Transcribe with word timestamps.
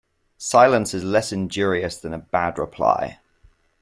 Silence 0.39 0.95
is 0.95 1.03
less 1.03 1.31
injurious 1.31 1.95
than 1.99 2.11
a 2.11 2.17
bad 2.17 2.57
reply. 2.57 3.19